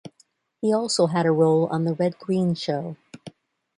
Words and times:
He 0.61 0.73
also 0.73 1.05
had 1.05 1.27
a 1.27 1.31
role 1.31 1.67
on 1.67 1.85
the 1.85 1.93
"Red 1.93 2.17
Green 2.17 2.55
Show". 2.55 2.97